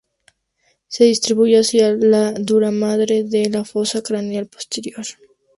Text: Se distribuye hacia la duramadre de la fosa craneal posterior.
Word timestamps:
Se 0.87 1.03
distribuye 1.03 1.59
hacia 1.59 1.91
la 1.91 2.31
duramadre 2.31 3.23
de 3.23 3.47
la 3.51 3.63
fosa 3.65 4.01
craneal 4.01 4.47
posterior. 4.47 5.05